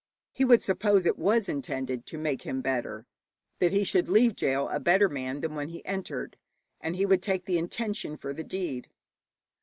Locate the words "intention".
7.59-8.17